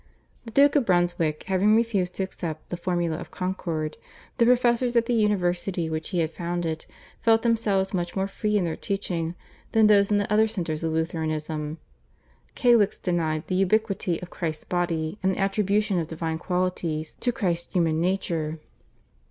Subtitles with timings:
[0.45, 3.97] The Duke of Brunswick having refused to accept the /Formula of Concord/,
[4.39, 6.87] the professors at the university which he had founded
[7.21, 9.35] felt themselves much more free in their teaching
[9.73, 11.77] than those in other centres of Lutheranism.
[12.55, 17.71] Calixt denied the ubiquity of Christ's body and the attribution of divine qualities to Christ's
[17.71, 18.57] human nature.